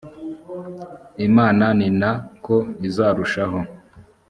[1.27, 2.11] imana ni na
[2.45, 2.55] ko
[2.87, 3.59] uzarushaho